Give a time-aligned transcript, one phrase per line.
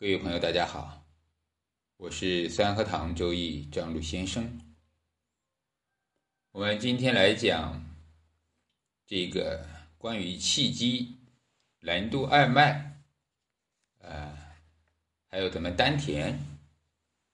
[0.00, 1.04] 各位朋友，大家好，
[1.98, 4.58] 我是三合堂周易张璐先生。
[6.52, 7.84] 我们今天来讲
[9.06, 9.62] 这个
[9.98, 11.18] 关于气机、
[11.80, 12.98] 任督二脉，
[13.98, 14.34] 呃，
[15.28, 16.34] 还有咱们丹田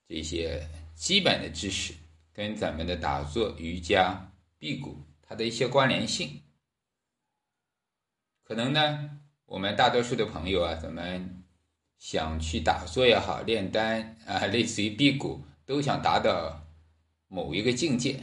[0.08, 1.94] 这些基本的知识，
[2.32, 6.42] 跟咱们的打坐、瑜伽、辟谷它的一些关联性。
[8.42, 11.44] 可能呢，我们大多数的朋友啊，咱们。
[12.08, 16.64] 想去打坐也好，炼丹啊， 类似于辟谷，都想达到
[17.26, 18.22] 某一个境界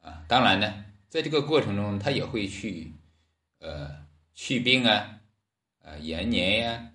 [0.00, 0.24] 啊。
[0.26, 2.94] 当然呢，在这个过程中，他也会去
[3.58, 5.20] 呃去病啊，
[5.84, 6.92] 啊延年呀，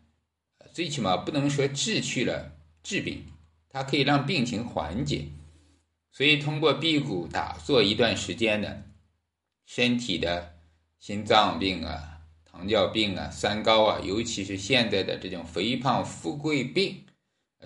[0.72, 3.28] 最起码不能说治去了治病，
[3.70, 5.28] 它可以让病情缓解。
[6.12, 8.82] 所以通过辟谷打坐一段时间呢，
[9.68, 10.56] 身体的
[10.98, 12.13] 心脏病啊。
[12.64, 17.04] 糖尿病啊，三高啊，尤其是现在的这种肥胖富贵病，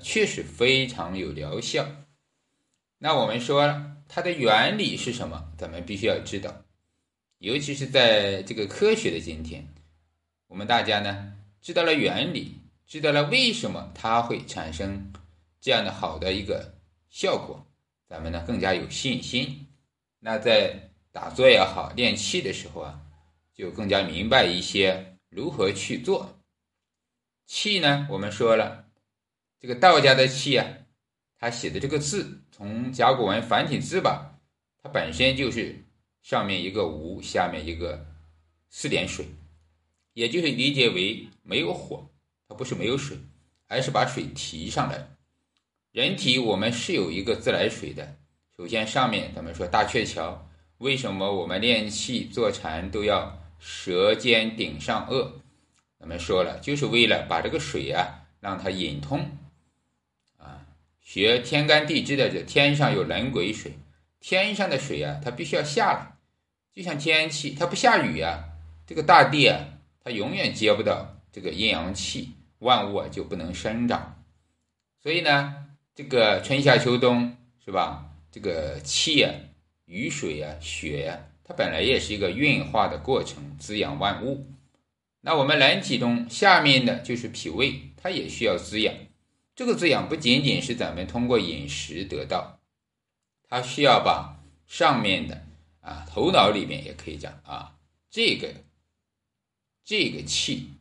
[0.01, 1.87] 确实非常有疗效。
[2.97, 5.53] 那我们说它的原理是什么？
[5.55, 6.63] 咱们必须要知道。
[7.37, 9.67] 尤其是在这个科学的今天，
[10.47, 12.55] 我们大家呢知道了原理，
[12.87, 15.13] 知道了为什么它会产生
[15.61, 16.73] 这样的好的一个
[17.07, 17.63] 效果，
[18.09, 19.67] 咱们呢更加有信心。
[20.19, 23.03] 那在打坐也好，练气的时候啊。
[23.57, 26.39] 就更加明白一些如何去做
[27.47, 28.07] 气呢？
[28.11, 28.85] 我们说了，
[29.59, 30.67] 这个道家的气啊，
[31.39, 34.39] 他写的这个字，从甲骨文繁体字吧，
[34.83, 35.83] 它本身就是
[36.21, 38.05] 上面一个无，下面一个
[38.69, 39.25] 四点水，
[40.13, 42.07] 也就是理解为没有火，
[42.47, 43.17] 它不是没有水，
[43.65, 45.09] 而是把水提上来。
[45.91, 48.17] 人体我们是有一个自来水的，
[48.55, 50.47] 首先上面咱们说大鹊桥，
[50.77, 53.35] 为什么我们练气坐禅都要？
[53.59, 55.31] 舌尖顶上颚，
[55.99, 59.37] 咱们说了，就是为了把这个水啊，让它引通。
[60.37, 60.65] 啊，
[61.01, 63.73] 学天干地支的，这天上有人癸水，
[64.19, 66.17] 天上的水啊，它必须要下来。
[66.73, 68.43] 就像天气，它不下雨啊，
[68.85, 69.59] 这个大地啊，
[70.03, 74.23] 它永远接不到这个阴阳气，万物啊就不能生长。
[75.01, 75.65] 所以呢，
[75.95, 77.35] 这个春夏秋冬
[77.65, 78.05] 是吧？
[78.29, 79.33] 这个气啊，
[79.85, 81.19] 雨水啊，雪呀。
[81.47, 84.45] 它本来也是一个运化的过程，滋养万物。
[85.21, 88.93] 那我们人体中下面的就是脾胃，它也需要滋养。
[89.55, 92.59] 这个滋养不仅仅是咱们通过饮食得到，
[93.47, 94.37] 它需要把
[94.67, 95.43] 上面的
[95.79, 97.75] 啊头脑里面也可以讲啊
[98.11, 98.53] 这个
[99.83, 100.71] 这个气，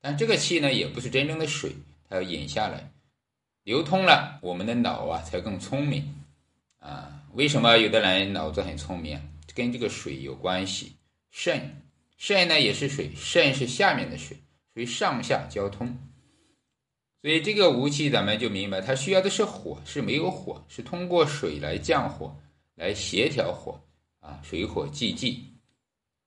[0.00, 1.72] 但这个气呢也不是真正的水，
[2.08, 2.90] 它要引下来，
[3.64, 6.14] 流通了，我们的脑啊才更聪明
[6.78, 7.22] 啊。
[7.32, 9.22] 为什么有的人脑子很聪明啊？
[9.54, 10.92] 跟这个水有关系，
[11.30, 11.82] 肾
[12.16, 14.36] 肾呢也是水，肾是下面的水，
[14.74, 15.96] 属于上下交通。
[17.22, 22.34] 所以这个无气咱们就明白，它需要的是火，是没有火，是通过水来降火，
[22.74, 23.78] 来协调火
[24.20, 25.44] 啊，水火既济。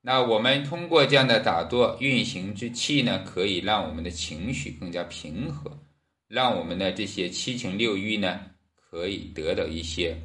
[0.01, 5.79] 那我们通过这样的打坐运行之气呢，可以让我们的情绪更加平和，
[6.27, 8.41] 让我们的这些七情六欲呢，
[8.75, 10.15] 可以得到一些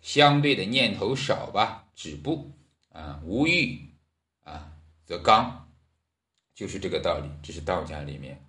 [0.00, 1.85] 相对的念头少吧。
[1.96, 2.52] 止步
[2.90, 3.80] 啊，无欲
[4.44, 4.70] 啊，
[5.04, 5.66] 则刚，
[6.54, 7.28] 就是这个道理。
[7.42, 8.44] 这是道家里面。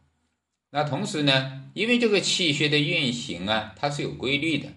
[0.70, 4.70] 那同时呢，因为这个气血的运行啊，它是有规律的。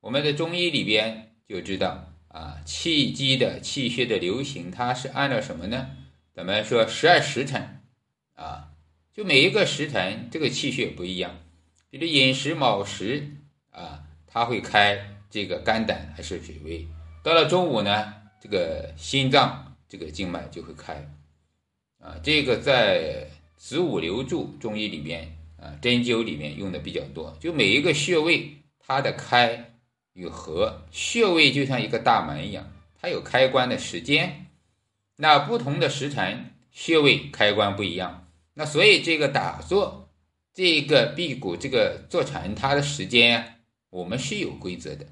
[0.00, 5.96] 我们的中医里边就知道啊，气机的气血的流行，它是按照什么呢？
[6.34, 7.80] 咱们说十二时辰
[8.34, 8.72] 啊，
[9.14, 11.38] 就每一个时辰，这个气血不一样。
[11.88, 13.36] 比如饮食卯时
[13.70, 16.86] 啊，它会开这个肝胆还是水胃。
[17.22, 21.06] 到了中午呢，这个心脏这个经脉就会开，
[21.98, 23.26] 啊，这个在
[23.56, 27.36] 子午流注中医里边啊，针灸里面用的比较多。
[27.38, 29.74] 就每一个穴位它的开
[30.14, 34.46] 与合，穴位就像一个大门一样，它有开关的时间。
[35.16, 40.08] 那不同的时辰穴位开关不一样，那所以这个打坐，
[40.54, 43.60] 这个辟谷，这个坐禅，它的时间
[43.90, 45.06] 我们是有规则的。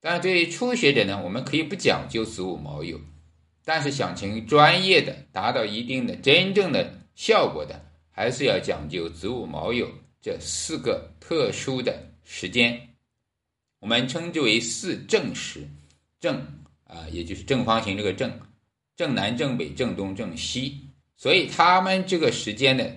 [0.00, 2.98] 但对于初学者呢，我们可以不讲究子午卯酉，
[3.64, 9.88] 但是想成专业的、达到一定的真正的效果的，还是要讲究子午卯酉
[10.22, 12.80] 这四个特殊的时间，
[13.80, 15.68] 我们称之为四正时。
[16.20, 16.36] 正
[16.84, 18.40] 啊，也就是正方形这个正，
[18.96, 20.80] 正南、正北、正东、正西。
[21.16, 22.96] 所以他们这个时间的，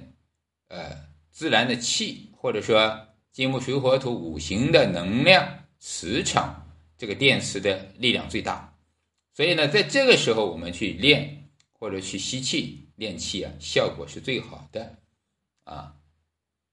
[0.69, 0.95] 呃，
[1.31, 6.60] 自然的气，或者说金木水火土五行的能量磁场。
[7.01, 8.77] 这个电池的力量最大，
[9.33, 14.99] 所以呢，在这个时候我们去练或者去吸气练气啊，效果是最好的
[15.63, 15.95] 啊。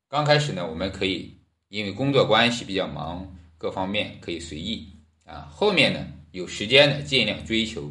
[0.06, 1.34] 刚开始呢，我们可以
[1.68, 4.86] 因为工作关系比较忙，各方面可以随意
[5.24, 5.48] 啊。
[5.50, 7.90] 后面呢，有时间呢，尽量追求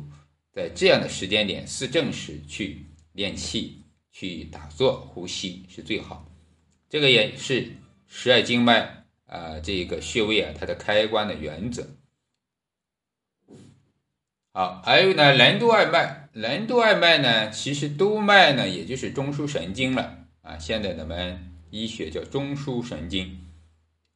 [0.52, 3.82] 在这样的时间点四正时去练气、
[4.12, 6.24] 去打坐、呼吸是最好。
[6.88, 7.72] 这个也是
[8.06, 11.84] 十二经脉啊，这个穴位啊，它的开关的原则。
[14.58, 20.58] 好，还有呢，任督二脉，任督二脉呢，其实督脉呢，也就是中枢神经了啊。
[20.58, 23.46] 现在咱们医学叫中枢神经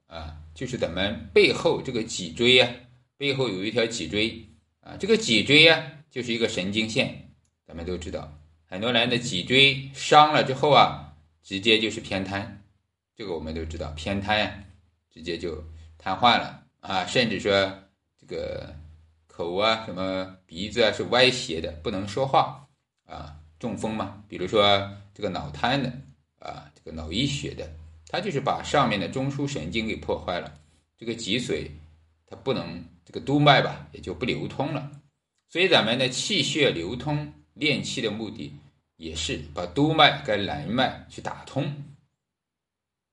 [0.08, 2.72] 啊，就是咱们背后这个脊椎啊，
[3.20, 4.48] 背后有一条脊椎
[4.80, 5.80] 啊，这个脊椎啊，
[6.10, 7.30] 就是一个神经线。
[7.68, 8.36] 咱们都知道，
[8.66, 12.64] 很多人的脊椎伤了之后啊，直接就是偏瘫，
[13.16, 14.64] 这个我们都知道，偏瘫啊，
[15.14, 15.64] 直接就
[16.00, 17.52] 瘫痪了啊，甚至说
[18.20, 18.81] 这个。
[19.32, 22.68] 口啊，什么鼻子啊是歪斜的，不能说话
[23.06, 23.38] 啊。
[23.60, 25.92] 中风嘛，比如说这个脑瘫的
[26.40, 27.70] 啊，这个脑溢血的，
[28.08, 30.52] 它就是把上面的中枢神经给破坏了，
[30.98, 31.68] 这个脊髓
[32.26, 34.90] 它不能这个督脉吧，也就不流通了。
[35.48, 38.52] 所以咱们的气血流通练气的目的，
[38.98, 41.72] 也是把督脉跟任脉去打通，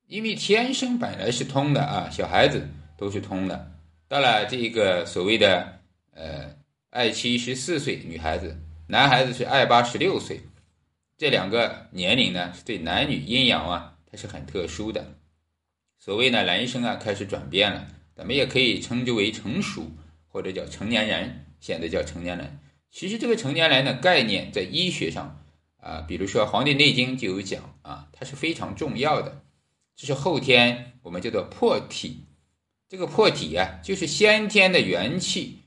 [0.07, 2.67] 因为天生本来是通的啊，小孩子
[2.97, 3.71] 都是通的，
[4.09, 5.78] 到了这个所谓的。
[6.19, 6.57] 呃，
[6.91, 10.41] 二七十四岁女孩子，男孩子是二八十六岁，
[11.17, 15.15] 这两个年龄呢，是对男女阴阳啊，它是很特殊的。
[15.97, 17.87] 所谓呢，男生啊开始转变了，
[18.17, 19.93] 咱们也可以称之为成熟，
[20.27, 21.45] 或者叫成年人。
[21.61, 22.59] 现在叫成年人。
[22.91, 25.41] 其实这个成年人的概念在医学上
[25.77, 29.43] 啊，比如说《黄帝内经》就有讲啊，它是非常重要的。
[29.95, 32.25] 这是后天我们叫做破体，
[32.89, 35.59] 这个破体啊，就是先天的元气。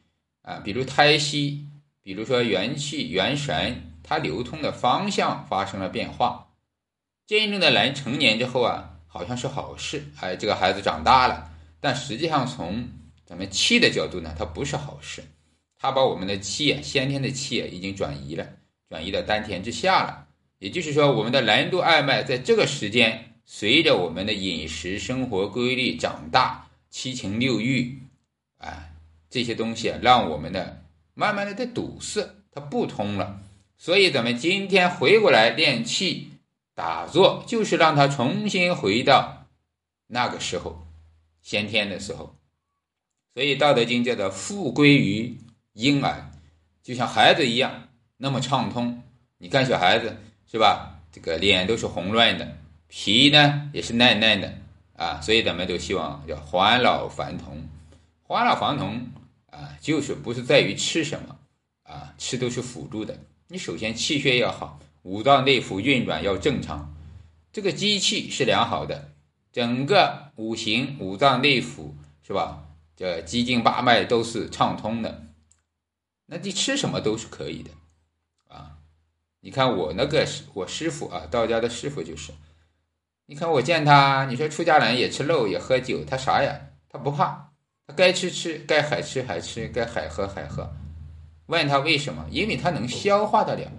[0.42, 1.68] 啊，比如胎息，
[2.02, 6.50] 比如说元气、元神，它流通的方向发生了变化。
[7.28, 11.52] 真正的人成年之后啊，好像是好事，哎，这个孩子长大了。
[11.80, 12.90] 但实际上，从
[13.26, 15.24] 咱们气的角度呢，它不是好事。
[15.78, 18.48] 它把我们的气啊，先天的气啊，已经转移了，
[18.90, 20.28] 转移到丹田之下了。
[20.60, 28.00] 也就是说，我们的任督二脉在这个时间，随着我们的饮食生活规律长大，七情六欲，
[28.58, 28.90] 啊。
[29.32, 30.84] 这些东西啊，让我们的
[31.16, 33.40] 慢慢的在堵塞，它不通了。
[33.78, 36.30] 所以咱们今天回过来练气
[36.76, 39.48] 打坐，就是让它重新回到
[40.06, 40.86] 那个时候，
[41.42, 42.36] 先天的时候。
[43.34, 45.38] 所以《道德经》叫做“复归于
[45.74, 46.30] 婴儿”，
[46.84, 47.88] 就像孩子一样
[48.18, 49.02] 那么畅通。
[49.38, 50.18] 你看小孩子
[50.52, 51.00] 是吧？
[51.14, 52.58] 这个脸都是红润的，
[52.90, 54.54] 皮呢也是嫩嫩的
[54.98, 55.22] 啊。
[55.22, 57.68] 所以咱们都希望叫还老还童，
[58.28, 59.08] 还老还童。
[59.52, 61.38] 啊，就是不是在于吃什么，
[61.84, 63.20] 啊，吃都是辅助的。
[63.48, 66.96] 你首先气血要好，五脏内腑运转要正常，
[67.54, 69.12] 这个机器是良好的，
[69.52, 71.92] 整个五行、五脏内腑
[72.26, 72.66] 是吧？
[72.96, 75.28] 这七经八脉都是畅通的，
[76.28, 77.72] 那你吃什么都是可以的，
[78.48, 78.78] 啊，
[79.42, 82.32] 你看我那个师，我师傅啊，道家的师傅就是，
[83.26, 86.58] 你看我见他，你说出家人也吃肉也喝酒，他啥呀？
[86.88, 87.51] 他不怕。
[87.96, 90.72] 该吃吃，该海吃海吃，该海喝海喝。
[91.48, 92.26] 问他为什么？
[92.32, 93.72] 因为他能消化得了。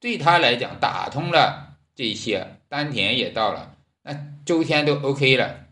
[0.00, 4.12] 对他来讲，打通了这些，丹田也到了，那
[4.44, 5.66] 周天都 OK 了。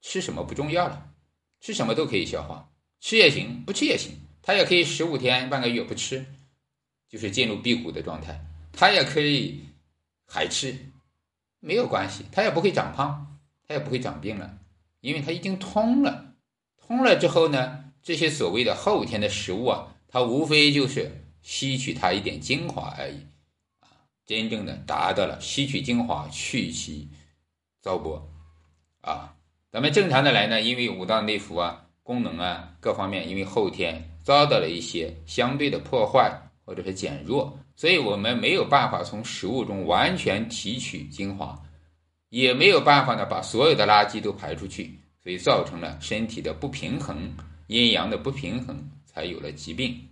[0.00, 1.10] 吃什么不重要了，
[1.60, 4.12] 吃什么都可以消化，吃也行，不吃也行。
[4.42, 6.24] 他也可以十五天半个月不吃，
[7.08, 8.40] 就是进入辟谷的状态。
[8.72, 9.64] 他也可以
[10.26, 10.74] 海吃，
[11.58, 14.58] 没有关系，他也不会长胖，他也不会长病了，
[15.00, 16.29] 因为他已经通了。
[16.90, 23.24] 通了之后呢，这些所谓的后天的食物啊，它无非就是吸取它一点精华而已，
[23.78, 23.86] 啊，
[24.26, 27.08] 真正的达到了吸取精华去其
[27.80, 28.20] 糟粕，
[29.02, 29.36] 啊，
[29.70, 41.56] 咱们正常的来呢，因为五脏内腑啊功能啊各方面，因为后天遭到了一些相对的破坏或者是减弱，所以我们没有办法从食物中完全提取精华，
[42.30, 44.98] 也没有办法呢把所有的垃圾都排出去。
[45.22, 47.36] 所以造成了身体的不平衡，
[47.66, 50.08] 阴阳的不平衡，才有了疾病。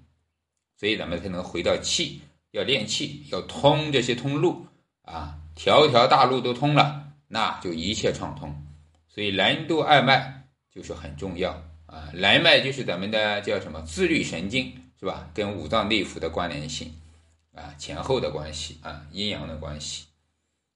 [0.77, 4.67] 所以咱们才能回到气，要练气，要通这些通路
[5.03, 8.55] 啊，条条大路都通了，那就一切畅通。
[9.09, 11.51] 所以任督二脉就是很重要
[11.87, 15.29] 啊，任脉就是咱们的叫什么自律神经是吧？
[15.35, 16.93] 跟五脏内腑的关联性
[17.55, 20.05] 啊，前后的关系啊，阴阳的关系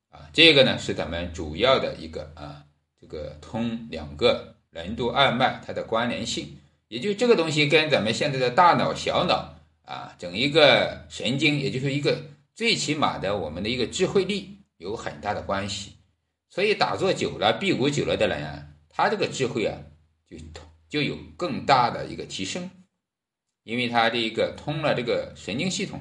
[0.08, 2.64] 啊，这个呢是咱们主要的一个啊。
[3.02, 6.56] 这个通两个任督二脉，它的关联性，
[6.86, 12.22] 也就这个东西跟咱们现在的大脑、小脑啊，整一个神经，也就是一个
[12.54, 15.94] 最起码的我们的一个智慧力有很大的关系。
[16.48, 19.76] 所以打坐久了、辟谷久了的人啊，他这个智慧啊，
[20.30, 20.36] 就
[20.88, 22.70] 就有更大的一个提升，
[23.64, 26.00] 因为他这个通了这个神经系统，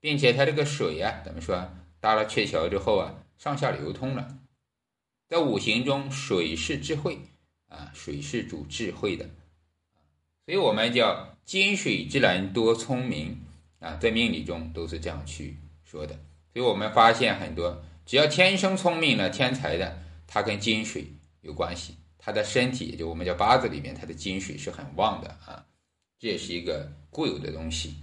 [0.00, 1.70] 并且他这个水啊，怎么说？
[2.00, 4.38] 搭了鹊桥之后啊，上下流通了。
[5.32, 7.18] 在五行中，水是智慧
[7.70, 9.24] 啊，水是主智慧的，
[10.44, 13.40] 所以我们叫金水之人多聪明
[13.78, 16.14] 啊，在命理中都是这样去说的。
[16.52, 21.06] 所以我们发现很多，只要天生聪明的天才的，他跟金水
[21.40, 25.64] 有关系，他的身体也就我们叫八字里面，他的金水是很旺的啊，
[26.18, 27.94] 这也是一个固有的东西。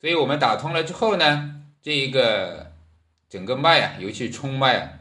[0.00, 2.72] 所以我们打通了之后呢，这一个
[3.28, 4.98] 整个脉啊，尤其是冲脉啊。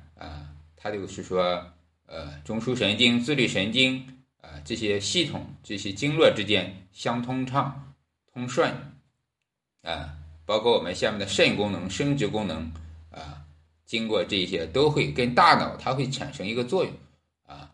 [0.84, 1.64] 它就是说，
[2.08, 4.04] 呃，中枢神经、自律神经
[4.42, 7.94] 啊，这些系统、这些经络之间相通畅、
[8.34, 8.74] 通顺
[9.84, 12.72] 啊，包括我们下面的肾功能、生殖功能
[13.12, 13.46] 啊，
[13.86, 16.92] 经过这些都会跟大脑它会产生一个作用
[17.46, 17.72] 啊。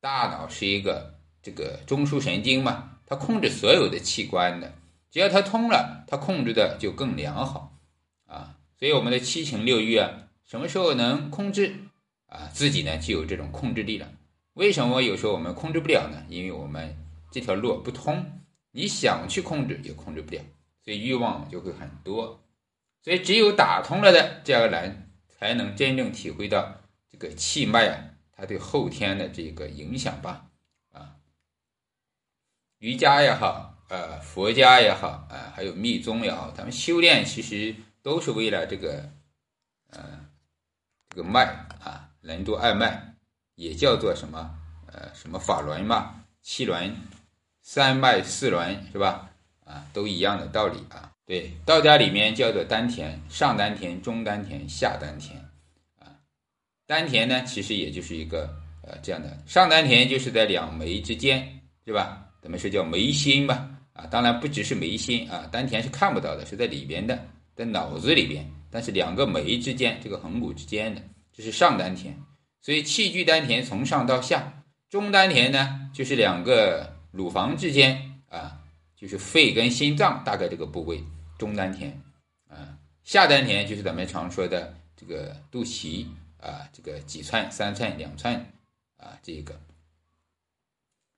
[0.00, 4.72] 大脑是一个这个中枢神经嘛，它控制所有的器官的，
[5.10, 7.76] 只要它通了，它控制的就更良好
[8.26, 8.56] 啊。
[8.78, 11.80] 所以我们的七情六欲啊，什么时候能控制？
[12.34, 14.10] 啊，自己呢就有这种控制力了。
[14.54, 16.26] 为什么有时候我们控制不了呢？
[16.28, 16.96] 因为我们
[17.30, 20.42] 这条路不通，你想去控制也控制不了，
[20.84, 22.42] 所以欲望就会很多。
[23.02, 30.46] 所以只有打通了的这样的人，才能真正体会到这个气脉啊，它对后天的这个影响吧。
[30.90, 31.14] 啊，
[32.78, 39.08] 瑜伽也好，呃，佛家也好，啊，还有密宗也好，咱们修炼其实都是为了这个，
[39.90, 40.26] 呃，
[41.10, 41.44] 这个脉
[41.80, 42.10] 啊。
[42.24, 43.14] 任督二脉
[43.54, 44.50] 也叫做什么？
[44.86, 46.94] 呃，什么法轮嘛，七轮、
[47.62, 49.28] 三脉、四轮是吧？
[49.64, 51.10] 啊，都一样的道理啊。
[51.26, 55.36] 对，道家里面叫做丹田，上丹田、中丹田、下丹田。
[55.98, 56.14] 啊，
[56.86, 58.48] 丹田呢，其实也就是一个
[58.82, 62.26] 呃这样的，上丹田就是在两眉之间，是吧？
[62.40, 63.68] 咱们说叫眉心吧。
[63.94, 67.18] 啊，当然不只是眉心啊，丹田是看不到的，是在里边的，
[67.56, 71.02] 在脑子里边，但是两个眉之间，这个横骨之间的。
[71.36, 72.16] 这是上丹田，
[72.62, 78.60] 所以气聚丹田从上到下，中丹田呢就是两个乳房之间啊，
[78.94, 81.02] 就是肺跟心脏大概这个部位，
[81.36, 82.00] 中丹田
[82.48, 86.06] 啊，下丹田就是咱们常说的这个肚脐
[86.38, 88.46] 啊，这个几寸、三寸、两寸
[88.96, 89.60] 啊，这个，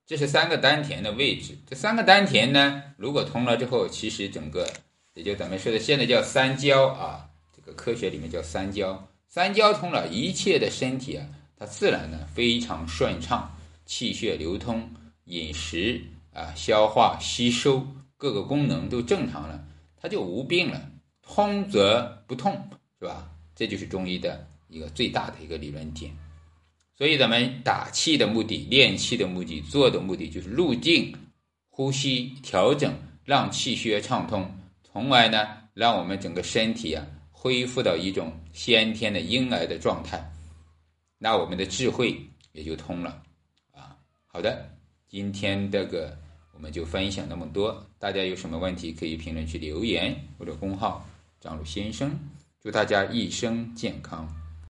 [0.07, 1.59] 这是三个丹田的位置。
[1.69, 4.67] 这三个丹田呢，如果通了之后，其实整个
[5.13, 9.07] 也就咱们说的现在叫三焦啊，这个科学里面叫三焦。
[9.29, 11.27] 三焦通了，一切的身体啊，
[11.59, 13.55] 它自然呢非常顺畅，
[13.85, 14.91] 气血流通，
[15.25, 16.01] 饮食
[16.33, 19.65] 啊、消化、吸收各个功能都正常了，
[19.97, 20.91] 它就无病了。
[21.23, 23.31] 通则不痛，是吧？
[23.55, 26.17] 这就是中医的一个最大的一个理论点。
[26.97, 31.15] 所以咱们打气的目的、练气的目的、做的目的，就是入境、
[31.69, 37.05] 呼吸调整，让气血畅通，从而呢，让我们整个身体啊。
[37.47, 40.21] 恢复到一种先天的婴儿的状态，
[41.17, 43.23] 那我们的智慧也就通了
[43.71, 43.97] 啊。
[44.27, 44.69] 好的，
[45.07, 46.19] 今天这个
[46.53, 52.19] 我们就分享那么多，大家有什么问题可以评论区留言或者公号张鲁先生，
[52.61, 54.29] 祝大家一生健康。